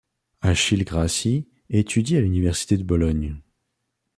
[0.41, 3.37] Achille Grassi étudie à l'université de Bologne.